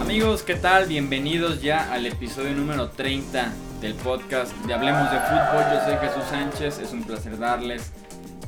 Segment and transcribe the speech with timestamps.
[0.00, 0.86] Amigos, ¿qué tal?
[0.86, 5.64] Bienvenidos ya al episodio número 30 del podcast de Hablemos de Fútbol.
[5.72, 7.92] Yo soy Jesús Sánchez, es un placer darles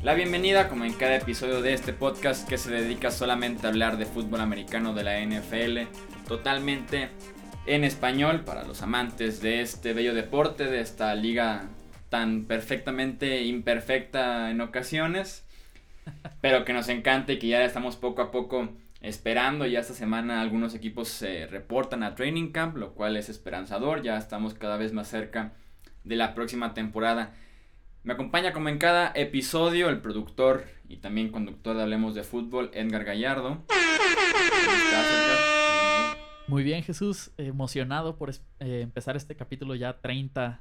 [0.02, 3.98] la bienvenida como en cada episodio de este podcast que se dedica solamente a hablar
[3.98, 5.86] de fútbol americano de la NFL,
[6.26, 7.08] totalmente
[7.66, 11.68] en español para los amantes de este bello deporte, de esta liga
[12.08, 15.41] tan perfectamente imperfecta en ocasiones,
[16.40, 18.68] pero que nos encanta y que ya estamos poco a poco
[19.00, 19.66] esperando.
[19.66, 24.02] Ya esta semana algunos equipos se reportan a Training Camp, lo cual es esperanzador.
[24.02, 25.52] Ya estamos cada vez más cerca
[26.04, 27.34] de la próxima temporada.
[28.04, 32.70] Me acompaña como en cada episodio el productor y también conductor de Hablemos de Fútbol,
[32.74, 33.62] Edgar Gallardo.
[36.48, 37.30] Muy bien, Jesús.
[37.38, 40.60] Emocionado por eh, empezar este capítulo ya 30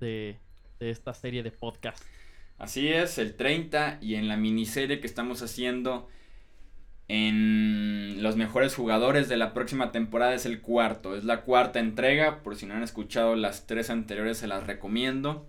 [0.00, 0.38] de,
[0.78, 2.04] de esta serie de podcast.
[2.58, 6.08] Así es, el 30 y en la miniserie que estamos haciendo
[7.08, 11.14] en los mejores jugadores de la próxima temporada es el cuarto.
[11.16, 15.46] Es la cuarta entrega, por si no han escuchado las tres anteriores se las recomiendo.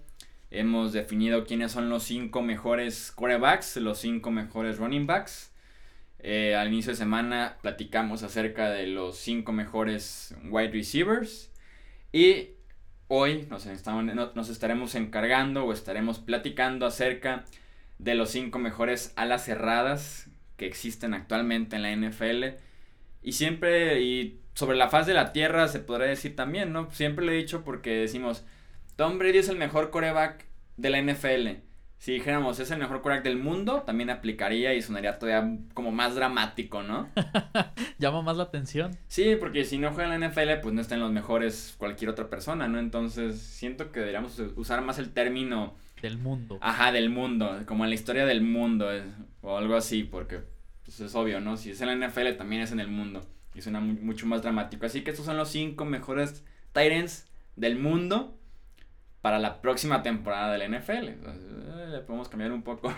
[0.52, 5.52] Hemos definido quiénes son los cinco mejores quarterbacks, los cinco mejores running backs.
[6.20, 11.50] Eh, al inicio de semana platicamos acerca de los cinco mejores wide receivers.
[12.12, 12.50] Y
[13.16, 13.68] hoy nos,
[14.50, 17.46] estaremos encargando o estaremos platicando acerca
[18.00, 22.58] de los cinco mejores alas cerradas que existen actualmente en la NFL.
[23.22, 26.90] Y siempre, y sobre la faz de la tierra se podría decir también, ¿no?
[26.90, 28.46] Siempre lo he dicho porque decimos,
[28.96, 30.46] Tom Brady es el mejor coreback
[30.78, 31.50] de la NFL.
[32.04, 36.16] Si dijéramos es el mejor coreback del mundo, también aplicaría y sonaría todavía como más
[36.16, 37.08] dramático, ¿no?
[37.98, 38.98] Llama más la atención.
[39.08, 42.10] Sí, porque si no juega en la NFL, pues no está en los mejores cualquier
[42.10, 42.78] otra persona, ¿no?
[42.78, 45.76] Entonces siento que deberíamos usar más el término...
[46.02, 46.58] Del mundo.
[46.60, 48.90] Ajá, del mundo, como en la historia del mundo,
[49.42, 50.42] o algo así, porque
[50.84, 51.56] pues, es obvio, ¿no?
[51.56, 53.26] Si es en la NFL, también es en el mundo.
[53.56, 54.86] Y suena mucho más dramático.
[54.86, 58.38] Así que estos son los cinco mejores Titans del mundo
[59.24, 61.08] para la próxima temporada del NFL.
[61.08, 62.94] Eh, le podemos cambiar un poco.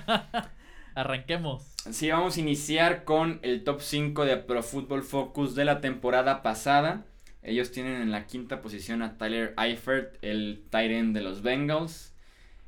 [0.94, 1.74] Arranquemos.
[1.90, 6.40] Sí, vamos a iniciar con el top 5 de Pro Football Focus de la temporada
[6.42, 7.04] pasada.
[7.42, 12.14] Ellos tienen en la quinta posición a Tyler Eifert, el tight end de los Bengals.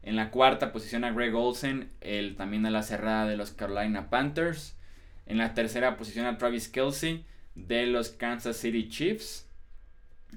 [0.02, 4.10] En la cuarta posición a Greg Olsen, el también de la cerrada de los Carolina
[4.10, 4.76] Panthers.
[5.26, 7.24] En la tercera posición a Travis Kelsey
[7.54, 9.48] de los Kansas City Chiefs.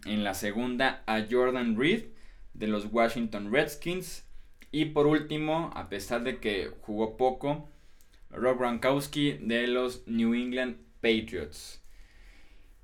[0.06, 2.19] En la segunda a Jordan Reed
[2.54, 4.26] de los Washington Redskins.
[4.72, 7.68] Y por último, a pesar de que jugó poco,
[8.30, 11.82] Rob Gronkowski de los New England Patriots.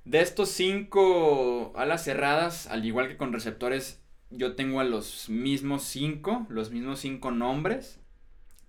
[0.04, 5.84] De estos cinco alas cerradas, al igual que con receptores, yo tengo a los mismos
[5.84, 8.00] cinco, los mismos cinco nombres,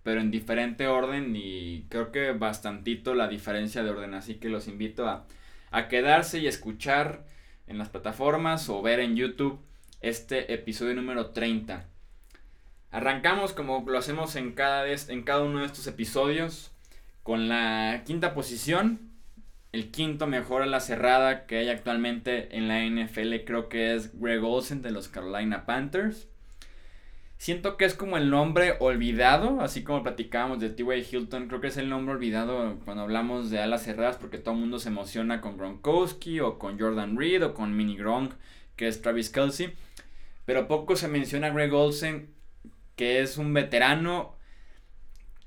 [0.03, 4.69] pero en diferente orden y creo que bastantito la diferencia de orden, así que los
[4.69, 5.27] invito a,
[5.71, 7.27] a quedarse y escuchar
[7.67, 9.59] en las plataformas o ver en YouTube
[10.01, 11.87] este episodio número 30.
[12.91, 16.71] Arrancamos como lo hacemos en cada, en cada uno de estos episodios
[17.23, 19.01] con la quinta posición.
[19.73, 24.19] El quinto mejor a la cerrada que hay actualmente en la NFL creo que es
[24.19, 26.29] Greg Olsen de los Carolina Panthers.
[27.39, 31.07] Siento que es como el nombre olvidado, así como platicábamos de T.Y.
[31.11, 34.61] Hilton, creo que es el nombre olvidado cuando hablamos de alas cerradas porque todo el
[34.61, 38.33] mundo se emociona con Gronkowski o con Jordan Reed o con Mini Gronk,
[38.77, 39.75] que es Travis Kelsey.
[40.45, 42.35] Pero poco se menciona a Greg Olsen,
[42.95, 44.37] que es un veterano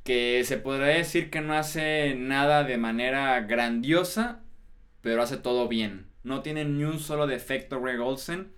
[0.04, 4.42] que se podría decir que no hace nada de manera grandiosa,
[5.02, 6.08] pero hace todo bien.
[6.24, 8.52] No tiene ni un solo defecto Greg Olsen.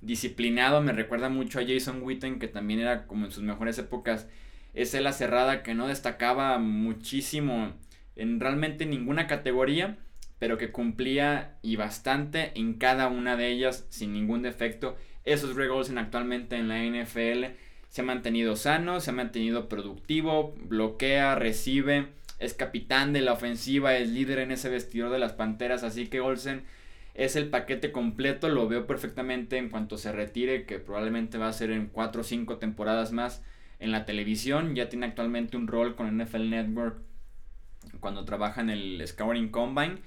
[0.00, 4.28] Disciplinado, me recuerda mucho a Jason Witten, que también era como en sus mejores épocas.
[4.74, 7.72] Es la cerrada que no destacaba muchísimo
[8.16, 9.98] en realmente ninguna categoría,
[10.40, 14.96] pero que cumplía y bastante en cada una de ellas sin ningún defecto.
[15.24, 17.54] Esos Greg Olsen actualmente en la NFL
[17.90, 23.96] se ha mantenido sano, se ha mantenido productivo, bloquea, recibe, es capitán de la ofensiva,
[23.96, 26.64] es líder en ese vestidor de las Panteras, así que Olsen
[27.12, 31.52] es el paquete completo, lo veo perfectamente en cuanto se retire, que probablemente va a
[31.52, 33.42] ser en 4 o 5 temporadas más
[33.78, 37.02] en la televisión, ya tiene actualmente un rol con NFL Network
[37.98, 39.98] cuando trabaja en el Scouting Combine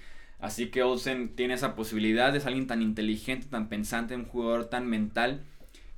[0.44, 4.86] Así que Olsen tiene esa posibilidad, es alguien tan inteligente, tan pensante, un jugador tan
[4.86, 5.42] mental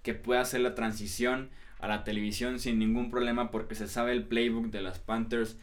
[0.04, 1.50] que puede hacer la transición
[1.80, 5.58] a la televisión sin ningún problema porque se sabe el playbook de las Panthers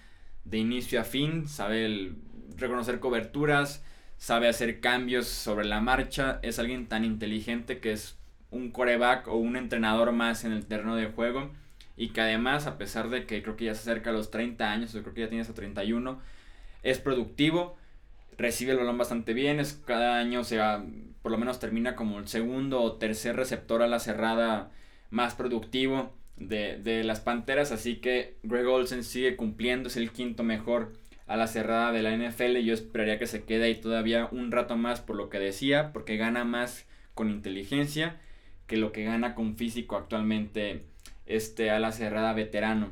[0.45, 2.11] de inicio a fin, sabe
[2.57, 3.85] reconocer coberturas,
[4.17, 8.19] sabe hacer cambios sobre la marcha, es alguien tan inteligente que es
[8.51, 11.53] un coreback o un entrenador más en el terreno de juego
[11.97, 14.73] y que además, a pesar de que creo que ya se acerca a los 30
[14.73, 16.21] años, o creo que ya tiene hasta 31,
[16.83, 17.77] es productivo,
[18.43, 20.61] recibe el balón bastante bien, es, cada año se
[21.23, 24.73] por lo menos termina como el segundo o tercer receptor a la cerrada
[25.11, 30.43] más productivo de, de las Panteras, así que Greg Olsen sigue cumpliendo, es el quinto
[30.43, 30.93] mejor
[31.27, 32.59] a la cerrada de la NFL.
[32.59, 36.17] Yo esperaría que se quede ahí todavía un rato más por lo que decía, porque
[36.17, 38.21] gana más con inteligencia
[38.67, 40.85] que lo que gana con físico actualmente
[41.27, 42.91] este a la cerrada veterano.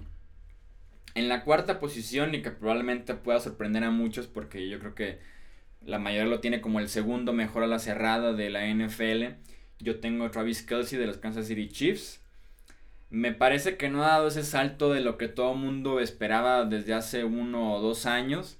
[1.14, 5.18] En la cuarta posición y que probablemente pueda sorprender a muchos porque yo creo que
[5.84, 9.36] la mayoría lo tiene como el segundo mejor a la cerrada de la NFL.
[9.78, 12.20] Yo tengo a Travis Kelsey de los Kansas City Chiefs.
[13.08, 16.94] Me parece que no ha dado ese salto de lo que todo mundo esperaba desde
[16.94, 18.58] hace uno o dos años.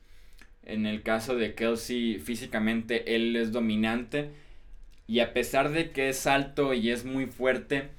[0.63, 4.31] En el caso de Kelsey, físicamente él es dominante.
[5.07, 7.91] Y a pesar de que es alto y es muy fuerte,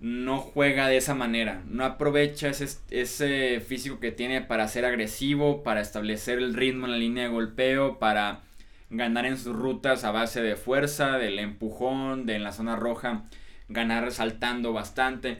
[0.00, 1.62] no juega de esa manera.
[1.66, 6.92] No aprovecha ese, ese físico que tiene para ser agresivo, para establecer el ritmo en
[6.92, 8.42] la línea de golpeo, para
[8.90, 13.24] ganar en sus rutas a base de fuerza, del empujón, de en la zona roja
[13.68, 15.38] ganar resaltando bastante.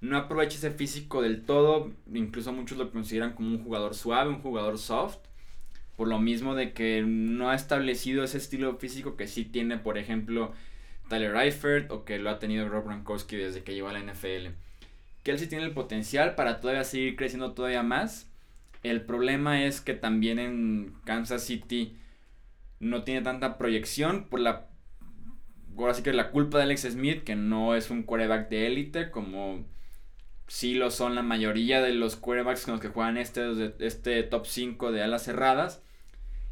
[0.00, 4.40] No aprovecha ese físico del todo, incluso muchos lo consideran como un jugador suave, un
[4.40, 5.18] jugador soft.
[5.96, 9.98] Por lo mismo de que no ha establecido ese estilo físico que sí tiene, por
[9.98, 10.52] ejemplo,
[11.08, 14.48] Tyler Eifert o que lo ha tenido Rob Gronkowski desde que llegó a la NFL.
[15.36, 18.30] Sí tiene el potencial para todavía seguir creciendo todavía más.
[18.82, 21.98] El problema es que también en Kansas City
[22.80, 24.68] no tiene tanta proyección por la
[25.76, 29.10] ahora sí que la culpa de Alex Smith, que no es un quarterback de élite,
[29.10, 29.64] como
[30.46, 34.46] sí lo son la mayoría de los quarterbacks con los que juegan este, este top
[34.46, 35.82] 5 de alas cerradas.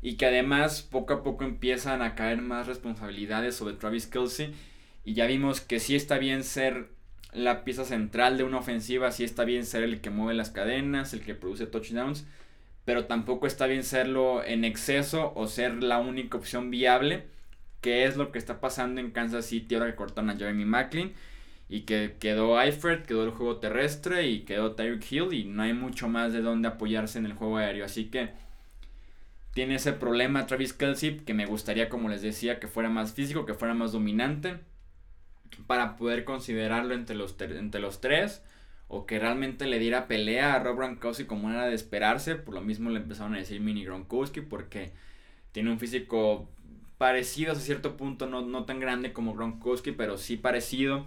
[0.07, 4.55] Y que además poco a poco empiezan a caer más responsabilidades sobre Travis Kelsey.
[5.05, 6.91] Y ya vimos que sí está bien ser
[7.33, 11.13] la pieza central de una ofensiva, sí está bien ser el que mueve las cadenas,
[11.13, 12.25] el que produce touchdowns.
[12.85, 17.25] Pero tampoco está bien serlo en exceso o ser la única opción viable
[17.81, 21.15] qué es lo que está pasando en Kansas City ahora que cortaron a Jeremy Macklin.
[21.69, 25.33] Y que quedó Eifert, quedó el juego terrestre y quedó Tyreek Hill.
[25.33, 27.85] Y no hay mucho más de dónde apoyarse en el juego aéreo.
[27.85, 28.47] Así que
[29.57, 31.21] tiene ese problema Travis Kelsey.
[31.21, 34.59] Que me gustaría, como les decía, que fuera más físico, que fuera más dominante.
[35.67, 38.43] Para poder considerarlo entre los, entre los tres.
[38.87, 42.37] O que realmente le diera pelea a Rob Gronkowski como era de esperarse.
[42.37, 44.43] Por lo mismo le empezaron a decir Mini Gronkowski.
[44.43, 44.93] Porque
[45.53, 46.51] tiene un físico
[46.99, 51.07] parecido a cierto punto, no, no tan grande como Gronkowski, pero sí parecido,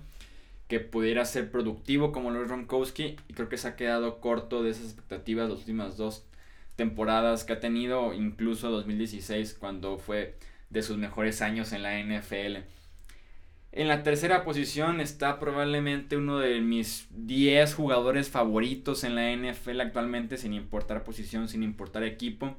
[0.67, 4.61] que pudiera ser productivo como lo es Gronkowski, y creo que se ha quedado corto
[4.61, 6.28] de esas expectativas las últimas dos
[6.79, 10.37] temporadas que ha tenido, incluso 2016, cuando fue
[10.69, 12.63] de sus mejores años en la NFL.
[13.73, 19.81] En la tercera posición está probablemente uno de mis 10 jugadores favoritos en la NFL
[19.81, 22.55] actualmente, sin importar posición, sin importar equipo.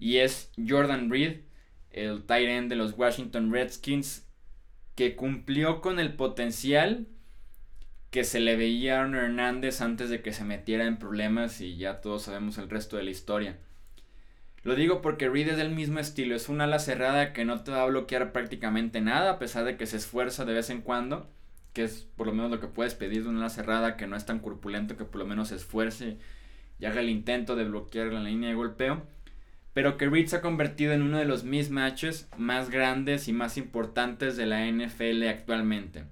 [0.00, 1.42] Y es Jordan Reed,
[1.92, 4.26] el tight end de los Washington Redskins,
[4.96, 7.06] que cumplió con el potencial
[8.10, 12.00] que se le veía a Hernández antes de que se metiera en problemas y ya
[12.00, 13.58] todos sabemos el resto de la historia.
[14.62, 17.70] Lo digo porque Reed es del mismo estilo, es una ala cerrada que no te
[17.70, 21.30] va a bloquear prácticamente nada, a pesar de que se esfuerza de vez en cuando,
[21.72, 24.16] que es por lo menos lo que puedes pedir de una ala cerrada que no
[24.16, 26.18] es tan corpulento, que por lo menos se esfuerce
[26.78, 29.06] y haga el intento de bloquear la línea de golpeo
[29.78, 33.56] pero que Reed se ha convertido en uno de los mismatches más grandes y más
[33.56, 36.02] importantes de la NFL actualmente.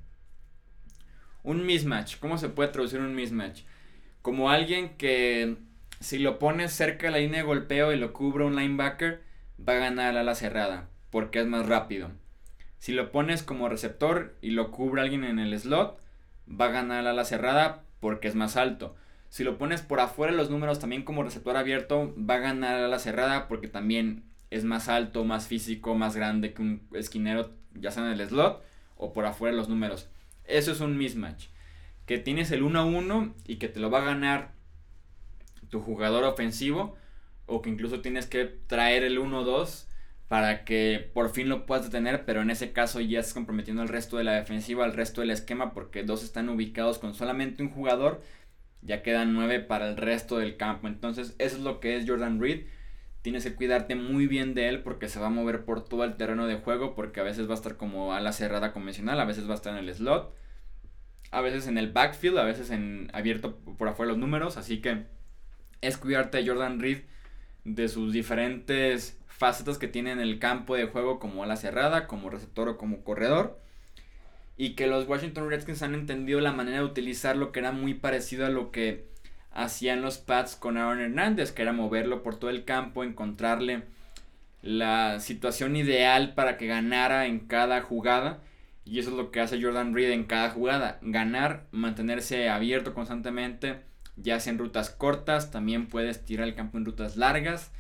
[1.47, 3.63] Un mismatch, ¿cómo se puede traducir un mismatch?
[4.21, 5.55] Como alguien que
[6.01, 9.23] si lo pones cerca de la línea de golpeo y lo cubre un linebacker,
[9.57, 12.11] va a ganar a la cerrada, porque es más rápido.
[12.79, 16.01] Si lo pones como receptor y lo cubre alguien en el slot,
[16.51, 18.97] va a ganar a la cerrada porque es más alto.
[19.29, 22.75] Si lo pones por afuera de los números también como receptor abierto, va a ganar
[22.75, 27.53] a la cerrada porque también es más alto, más físico, más grande que un esquinero,
[27.73, 28.65] ya sea en el slot
[28.97, 30.09] o por afuera de los números.
[30.49, 31.47] Eso es un mismatch.
[32.07, 34.53] Que tienes el 1 a 1 y que te lo va a ganar
[35.71, 36.97] tu jugador ofensivo
[37.47, 39.89] o que incluso tienes que traer el 1 2
[40.29, 43.89] para que por fin lo puedas detener, pero en ese caso ya estás comprometiendo el
[43.89, 47.71] resto de la defensiva, el resto del esquema, porque dos están ubicados con solamente un
[47.71, 48.23] jugador
[48.87, 50.87] ya quedan nueve para el resto del campo.
[50.87, 52.67] Entonces, eso es lo que es Jordan Reed.
[53.27, 56.15] Tienes que cuidarte muy bien de él porque se va a mover por todo el
[56.17, 56.95] terreno de juego.
[56.95, 59.57] Porque a veces va a estar como a la cerrada convencional, a veces va a
[59.57, 60.33] estar en el slot,
[61.33, 64.57] a veces en el backfield, a veces en abierto por afuera los números.
[64.57, 65.07] Así que
[65.81, 66.99] es cuidarte a Jordan Reed
[67.65, 72.07] de sus diferentes facetas que tiene en el campo de juego, como a la cerrada,
[72.07, 73.59] como receptor o como corredor.
[74.57, 78.47] y que los Washington Redskins han entendido la manera de utilizarlo que era muy parecido
[78.47, 79.09] a lo que
[79.57, 83.85] hacían los Pats con Aaron Hernández, que era moverlo por todo el campo, encontrarle
[84.61, 88.43] la situación ideal para que ganara en cada jugada.
[88.85, 90.99] Y eso es lo que hace Jordan Reed en cada jugada.
[91.01, 93.81] Ganar, mantenerse abierto constantemente,
[94.17, 97.73] ya sea en rutas cortas, también puedes tirar el campo en rutas largas.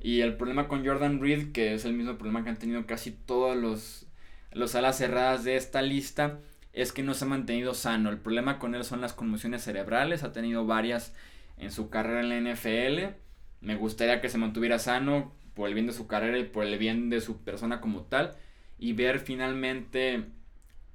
[0.00, 3.12] Y el problema con Jordan Reed, que es el mismo problema que han tenido casi
[3.12, 4.06] todos los,
[4.50, 6.40] los alas cerradas de esta lista,
[6.82, 8.10] es que no se ha mantenido sano.
[8.10, 11.14] El problema con él son las conmociones cerebrales, ha tenido varias
[11.58, 13.14] en su carrera en la NFL.
[13.60, 16.78] Me gustaría que se mantuviera sano por el bien de su carrera y por el
[16.78, 18.36] bien de su persona como tal.
[18.78, 20.24] Y ver finalmente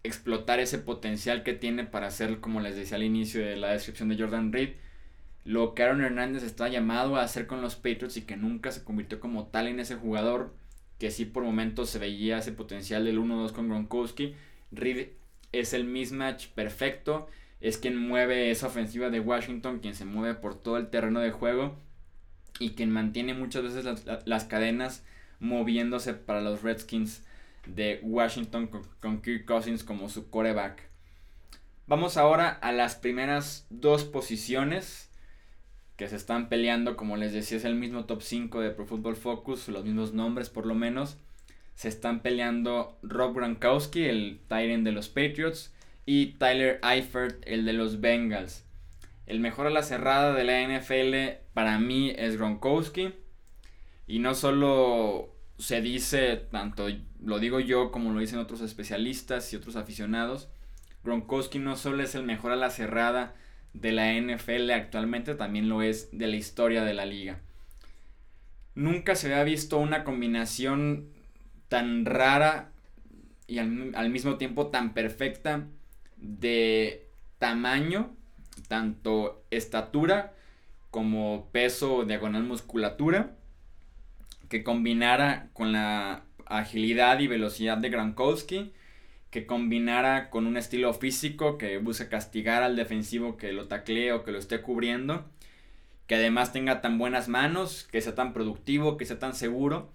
[0.03, 4.09] explotar ese potencial que tiene para hacer, como les decía al inicio de la descripción
[4.09, 4.75] de Jordan Reed,
[5.43, 8.83] lo que Aaron Hernández está llamado a hacer con los Patriots y que nunca se
[8.83, 10.55] convirtió como tal en ese jugador,
[10.97, 14.35] que sí por momentos se veía ese potencial del 1-2 con Gronkowski.
[14.71, 15.09] Reed
[15.51, 17.27] es el mismatch perfecto,
[17.61, 21.31] es quien mueve esa ofensiva de Washington, quien se mueve por todo el terreno de
[21.31, 21.75] juego
[22.59, 25.03] y quien mantiene muchas veces las, cadenas
[25.39, 27.23] moviéndose para los Redskins
[27.65, 30.83] de Washington con, Kirk Cousins como su coreback.
[31.87, 35.09] Vamos ahora a las primeras dos posiciones
[35.97, 39.15] que se están peleando, como les decía, es el mismo top 5 de Pro Football
[39.15, 41.17] Focus, los mismos nombres por lo menos.
[41.75, 45.73] Se están peleando Rob Gronkowski, el Tyrant de los Patriots,
[46.05, 48.65] y Tyler Eifert, el de los Bengals.
[49.25, 53.13] El mejor a la cerrada de la NFL para mí es Gronkowski.
[54.07, 56.87] Y no solo se dice, tanto
[57.23, 60.49] lo digo yo como lo dicen otros especialistas y otros aficionados,
[61.03, 63.35] Gronkowski no solo es el mejor a la cerrada
[63.73, 67.39] de la NFL actualmente, también lo es de la historia de la liga.
[68.75, 71.09] Nunca se había visto una combinación
[71.69, 72.71] tan rara
[73.47, 75.65] y al, al mismo tiempo tan perfecta
[76.17, 77.05] de
[77.39, 78.11] tamaño,
[78.67, 80.33] tanto estatura
[80.91, 83.35] como peso diagonal musculatura,
[84.49, 88.71] que combinara con la agilidad y velocidad de Gronkowski,
[89.29, 94.23] que combinara con un estilo físico que busque castigar al defensivo que lo taclee o
[94.23, 95.25] que lo esté cubriendo,
[96.07, 99.89] que además tenga tan buenas manos, que sea tan productivo, que sea tan seguro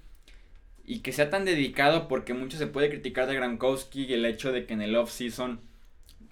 [0.90, 4.66] y que sea tan dedicado porque mucho se puede criticar de Gronkowski el hecho de
[4.66, 5.61] que en el off-season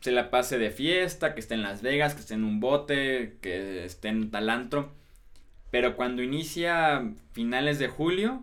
[0.01, 3.37] se la pase de fiesta, que esté en Las Vegas, que esté en un bote,
[3.41, 4.91] que esté en talantro.
[5.71, 8.43] Pero cuando inicia finales de julio,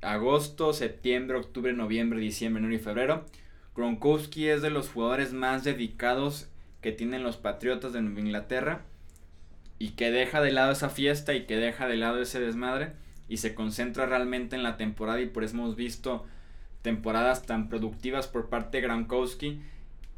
[0.00, 3.26] agosto, septiembre, octubre, noviembre, diciembre, enero y febrero,
[3.76, 6.48] Gronkowski es de los jugadores más dedicados
[6.80, 8.86] que tienen los Patriotas de Nueva Inglaterra
[9.78, 12.92] y que deja de lado esa fiesta y que deja de lado ese desmadre
[13.28, 16.26] y se concentra realmente en la temporada y por eso hemos visto
[16.82, 19.60] temporadas tan productivas por parte de Gronkowski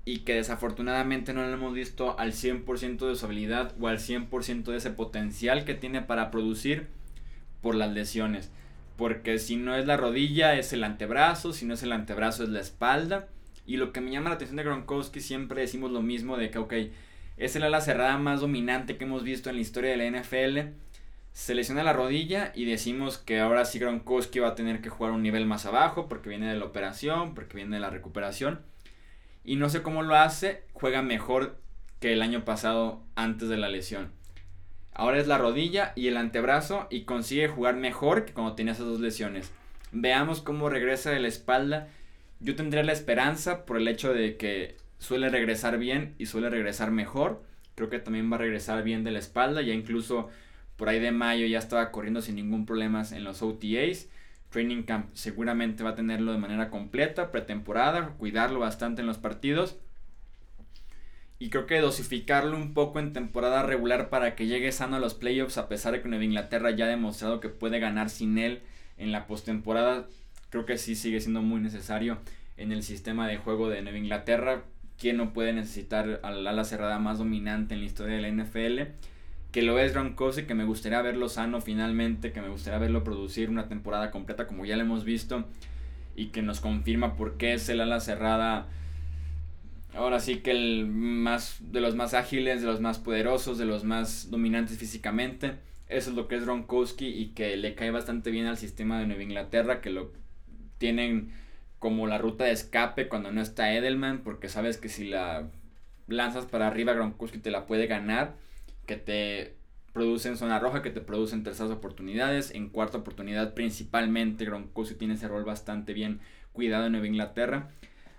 [0.05, 4.65] y que desafortunadamente no lo hemos visto al 100% de su habilidad o al 100%
[4.65, 6.89] de ese potencial que tiene para producir
[7.61, 8.51] por las lesiones.
[8.97, 12.51] Porque si no es la rodilla es el antebrazo, si no es el antebrazo es
[12.51, 13.29] la espalda.
[13.67, 16.59] Y lo que me llama la atención de Gronkowski siempre decimos lo mismo de que,
[16.59, 16.75] ok,
[17.37, 20.75] es el ala cerrada más dominante que hemos visto en la historia de la NFL.
[21.33, 25.13] Se lesiona la rodilla y decimos que ahora sí Gronkowski va a tener que jugar
[25.13, 28.61] un nivel más abajo porque viene de la operación, porque viene de la recuperación
[29.45, 31.57] y no sé cómo lo hace, juega mejor
[31.99, 34.13] que el año pasado antes de la lesión.
[34.93, 38.87] Ahora es la rodilla y el antebrazo y consigue jugar mejor que cuando tenía esas
[38.87, 39.51] dos lesiones.
[39.93, 41.89] Veamos cómo regresa de la espalda.
[42.41, 46.91] Yo tendría la esperanza por el hecho de que suele regresar bien y suele regresar
[46.91, 47.43] mejor.
[47.77, 49.63] Creo que también va a regresar bien de la espalda.
[49.63, 50.29] Ya incluso
[50.81, 54.09] por ahí de mayo ya estaba corriendo sin ningún problema en los OTAs.
[54.49, 59.77] Training Camp seguramente va a tenerlo de manera completa, pretemporada, cuidarlo bastante en los partidos.
[61.39, 65.13] Y creo que dosificarlo un poco en temporada regular para que llegue sano a los
[65.13, 68.63] playoffs, a pesar de que Nueva Inglaterra ya ha demostrado que puede ganar sin él
[68.97, 70.09] en la postemporada.
[70.49, 72.17] Creo que sí sigue siendo muy necesario
[72.57, 74.63] en el sistema de juego de Nueva Inglaterra.
[74.99, 78.95] ¿Quién no puede necesitar al ala cerrada más dominante en la historia de la NFL?
[79.53, 83.51] Que lo es Gronkowski, que me gustaría verlo sano finalmente, que me gustaría verlo producir
[83.51, 85.45] una temporada completa como ya lo hemos visto
[86.15, 88.69] y que nos confirma por qué es el ala cerrada.
[89.95, 93.85] Ahora sí que el más de los más ágiles, de los más poderosos, de los
[93.85, 95.55] más dominantes físicamente.
[95.89, 99.07] Eso es lo que es Gronkowski y que le cae bastante bien al sistema de
[99.07, 100.13] Nueva Inglaterra, que lo
[100.79, 101.33] tienen
[101.81, 105.49] como la ruta de escape cuando no está Edelman, porque sabes que si la
[106.07, 108.35] lanzas para arriba Gronkowski te la puede ganar
[108.87, 109.57] que te
[109.93, 112.53] producen zona roja, que te producen terceras oportunidades.
[112.53, 116.21] En cuarta oportunidad, principalmente, Gronkowski tiene ese rol bastante bien
[116.53, 117.71] cuidado en Nueva Inglaterra.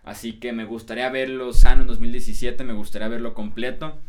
[0.04, 4.00] Así que me gustaría verlo sano en 2017, me gustaría verlo completo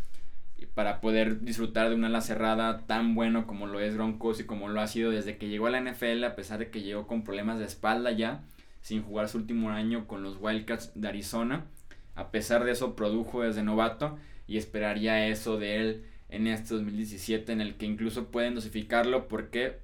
[0.74, 4.80] para poder disfrutar de una ala cerrada tan bueno como lo es Gronkowski, como lo
[4.80, 7.58] ha sido desde que llegó a la NFL, a pesar de que llegó con problemas
[7.58, 8.42] de espalda ya,
[8.80, 11.66] sin jugar su último año con los Wildcats de Arizona.
[12.14, 17.52] A pesar de eso, produjo desde novato y esperaría eso de él en este 2017,
[17.52, 19.78] en el que incluso pueden dosificarlo porque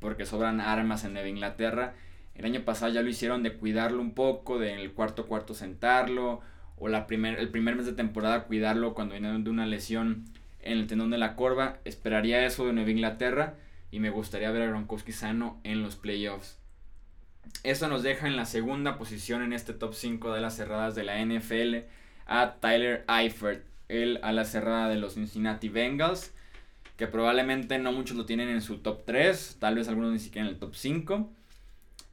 [0.00, 1.94] porque sobran armas en Nueva Inglaterra.
[2.34, 5.54] El año pasado ya lo hicieron de cuidarlo un poco, de en el cuarto cuarto
[5.54, 6.40] sentarlo,
[6.76, 10.24] o la primer, el primer mes de temporada cuidarlo cuando viene de una lesión
[10.60, 11.78] en el tendón de la corva.
[11.84, 13.54] Esperaría eso de Nueva Inglaterra
[13.92, 16.58] y me gustaría ver a Gronkowski sano en los playoffs.
[17.62, 21.04] Eso nos deja en la segunda posición en este top 5 de las cerradas de
[21.04, 21.86] la NFL
[22.26, 26.32] a Tyler Eifert, él a la cerrada de los Cincinnati Bengals,
[26.96, 30.46] que probablemente no muchos lo tienen en su top 3, tal vez algunos ni siquiera
[30.46, 31.30] en el top 5.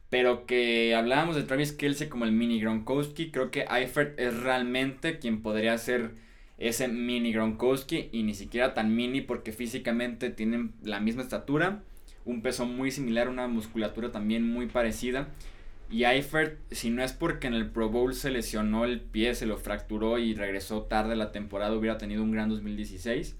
[0.09, 3.29] Pero que hablábamos de Travis Kelsey como el mini Gronkowski.
[3.29, 6.11] Creo que Eifert es realmente quien podría ser
[6.57, 8.09] ese mini Gronkowski.
[8.11, 11.83] Y ni siquiera tan mini porque físicamente tienen la misma estatura.
[12.25, 15.27] Un peso muy similar, una musculatura también muy parecida.
[15.89, 19.47] Y Eifert, si no es porque en el Pro Bowl se lesionó el pie, se
[19.47, 23.35] lo fracturó y regresó tarde la temporada, hubiera tenido un gran 2016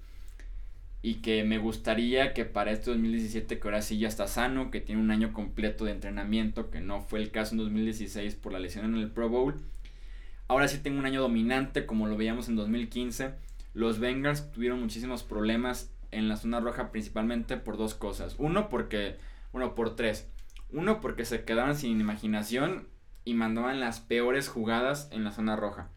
[1.02, 4.80] y que me gustaría que para este 2017 que ahora sí ya está sano, que
[4.80, 8.58] tiene un año completo de entrenamiento, que no fue el caso en 2016 por la
[8.58, 9.54] lesión en el Pro Bowl.
[10.48, 13.30] Ahora sí tengo un año dominante como lo veíamos en 2015.
[13.72, 18.34] Los Bengals tuvieron muchísimos problemas en la zona roja principalmente por dos cosas.
[18.38, 19.16] Uno porque,
[19.52, 20.28] bueno, por tres.
[20.72, 22.88] Uno porque se quedaban sin imaginación
[23.24, 25.88] y mandaban las peores jugadas en la zona roja.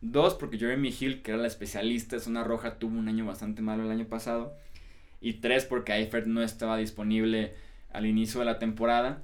[0.00, 3.62] Dos, porque Jeremy Hill, que era la especialista de zona roja, tuvo un año bastante
[3.62, 4.54] malo el año pasado.
[5.20, 7.54] Y tres, porque Eifert no estaba disponible
[7.92, 9.22] al inicio de la temporada.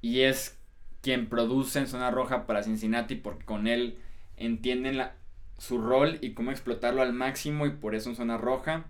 [0.00, 0.58] Y es
[1.02, 3.98] quien produce en zona roja para Cincinnati, porque con él
[4.36, 5.14] entienden la,
[5.58, 7.66] su rol y cómo explotarlo al máximo.
[7.66, 8.86] Y por eso en zona roja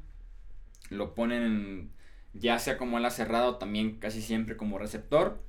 [0.90, 1.90] lo ponen
[2.32, 5.42] ya sea como ala cerrada o también casi siempre como receptor.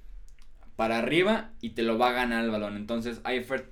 [0.76, 2.76] Para arriba y te lo va a ganar el balón.
[2.76, 3.72] Entonces Eifert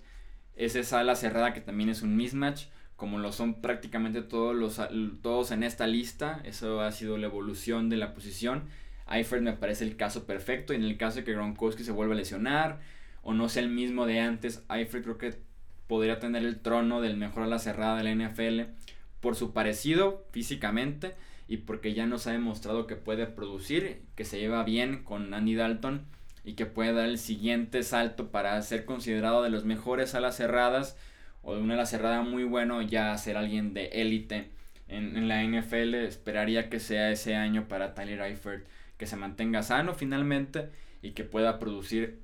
[0.56, 4.82] es esa ala cerrada que también es un mismatch, como lo son prácticamente todos, los,
[5.22, 6.42] todos en esta lista.
[6.44, 8.66] Eso ha sido la evolución de la posición.
[9.10, 10.74] Eifert me parece el caso perfecto.
[10.74, 12.80] Y en el caso de que Gronkowski se vuelva a lesionar
[13.22, 15.40] o no sea el mismo de antes, Eifert creo que
[15.88, 18.72] podría tener el trono del mejor ala cerrada de la NFL
[19.20, 21.16] por su parecido físicamente
[21.50, 25.56] y porque ya nos ha demostrado que puede producir, que se lleva bien con Andy
[25.56, 26.06] Dalton
[26.44, 30.96] y que puede dar el siguiente salto para ser considerado de los mejores alas cerradas
[31.42, 34.52] o de una ala cerrada muy bueno ya ser alguien de élite
[34.88, 35.96] en, en, la NFL.
[35.96, 40.70] Esperaría que sea ese año para Tyler Eifert, que se mantenga sano finalmente
[41.02, 42.20] y que pueda producir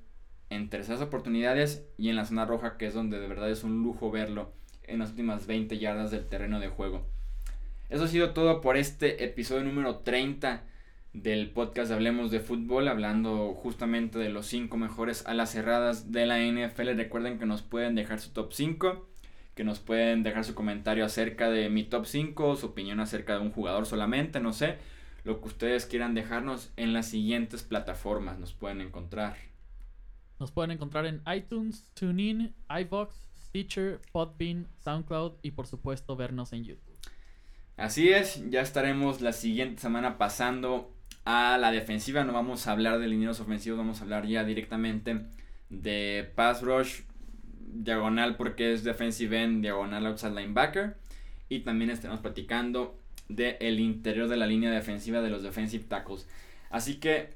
[0.52, 3.82] en terceras oportunidades y en la zona roja, que es donde de verdad es un
[3.82, 7.15] lujo verlo en las últimas 20 yardas del terreno de juego.
[7.90, 10.64] Eso ha sido todo por este episodio número 30
[11.14, 16.40] del podcast Hablemos de Fútbol, hablando justamente de los 5 mejores alas cerradas de la
[16.40, 16.96] NFL.
[16.96, 19.08] Recuerden que nos pueden dejar su top 5,
[19.54, 23.42] que nos pueden dejar su comentario acerca de mi top 5, su opinión acerca de
[23.42, 24.78] un jugador solamente, no sé,
[25.24, 29.38] lo que ustedes quieran dejarnos en las siguientes plataformas nos pueden encontrar.
[30.40, 36.64] Nos pueden encontrar en iTunes, TuneIn, iBox, Stitcher, Podbean, SoundCloud y por supuesto vernos en
[36.64, 36.95] YouTube.
[37.78, 40.94] Así es, ya estaremos la siguiente semana pasando
[41.26, 42.24] a la defensiva.
[42.24, 45.26] No vamos a hablar de lineros ofensivos, vamos a hablar ya directamente
[45.70, 47.02] de pass rush,
[47.60, 50.96] diagonal porque es defensive end, diagonal outside linebacker.
[51.50, 56.28] Y también estaremos platicando del el interior de la línea defensiva de los defensive tackles.
[56.70, 57.34] Así que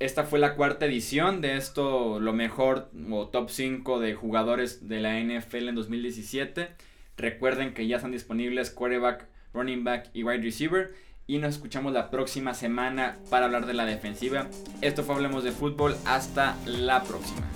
[0.00, 5.00] esta fue la cuarta edición de esto, lo mejor o top 5 de jugadores de
[5.00, 6.68] la NFL en 2017.
[7.16, 10.92] Recuerden que ya están disponibles quarterback, running back y wide receiver
[11.26, 14.48] y nos escuchamos la próxima semana para hablar de la defensiva.
[14.82, 15.96] Esto fue Hablemos de Fútbol.
[16.04, 17.46] Hasta la próxima.